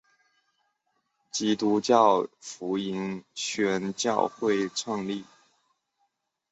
[1.31, 5.25] 基督教福音宣教会创立。